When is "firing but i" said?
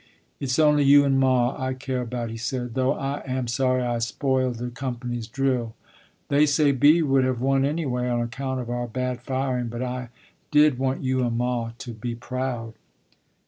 9.21-10.09